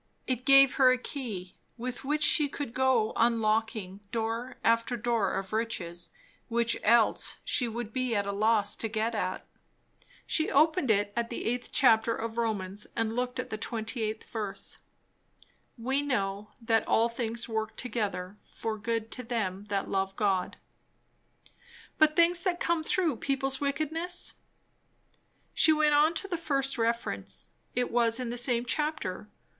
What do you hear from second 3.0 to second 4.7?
unlocking door